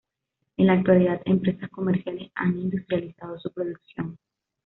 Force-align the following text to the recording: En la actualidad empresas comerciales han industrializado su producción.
En 0.57 0.65
la 0.65 0.73
actualidad 0.73 1.21
empresas 1.25 1.69
comerciales 1.69 2.31
han 2.33 2.57
industrializado 2.57 3.37
su 3.37 3.51
producción. 3.51 4.17